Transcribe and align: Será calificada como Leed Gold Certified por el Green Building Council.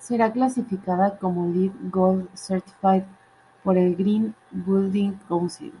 Será 0.00 0.32
calificada 0.32 1.16
como 1.16 1.46
Leed 1.46 1.70
Gold 1.92 2.28
Certified 2.34 3.04
por 3.62 3.78
el 3.78 3.94
Green 3.94 4.34
Building 4.50 5.12
Council. 5.28 5.72